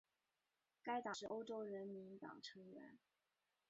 [0.81, 2.97] 该党是欧洲人民党成员。